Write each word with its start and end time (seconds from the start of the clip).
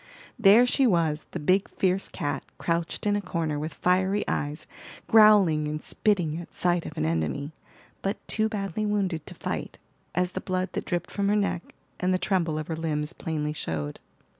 There 0.39 0.65
she 0.65 0.87
was, 0.87 1.27
the 1.29 1.39
big, 1.39 1.69
fierce 1.69 2.07
cat, 2.09 2.43
crouched 2.57 3.05
in 3.05 3.15
a 3.15 3.21
corner, 3.21 3.59
with 3.59 3.75
fiery 3.75 4.27
eyes, 4.27 4.65
growling 5.05 5.67
and 5.67 5.83
spitting 5.83 6.39
at 6.41 6.55
sight 6.55 6.87
of 6.87 6.97
an 6.97 7.05
enemy, 7.05 7.51
but 8.01 8.17
too 8.27 8.49
badly 8.49 8.83
wounded 8.87 9.27
to 9.27 9.35
fight, 9.35 9.77
as 10.15 10.31
the 10.31 10.41
blood 10.41 10.69
that 10.73 10.85
dripped 10.85 11.11
from 11.11 11.27
her 11.29 11.35
neck, 11.35 11.75
and 11.99 12.11
the 12.11 12.17
tremble 12.17 12.57
of 12.57 12.65
her 12.65 12.75
limbs 12.75 13.13
plainly 13.13 13.53
showed. 13.53 13.99